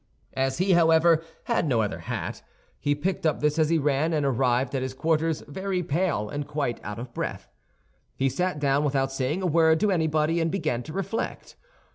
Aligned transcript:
As 0.33 0.57
he, 0.57 0.71
however, 0.71 1.23
had 1.43 1.67
no 1.67 1.83
other 1.83 1.99
hat, 1.99 2.41
he 2.79 2.95
picked 2.95 3.23
up 3.23 3.39
this 3.39 3.59
as 3.59 3.69
he 3.69 3.77
ran, 3.77 4.13
and 4.13 4.25
arrived 4.25 4.73
at 4.73 4.81
his 4.81 4.95
quarters 4.95 5.41
very 5.47 5.83
pale 5.83 6.27
and 6.27 6.47
quite 6.47 6.83
out 6.83 6.97
of 6.97 7.13
breath. 7.13 7.47
He 8.15 8.27
sat 8.27 8.57
down 8.59 8.83
without 8.83 9.11
saying 9.11 9.43
a 9.43 9.45
word 9.45 9.79
to 9.81 9.91
anybody, 9.91 10.39
and 10.41 10.49
began 10.49 10.81
to 10.81 10.91
reflect. 10.93 11.55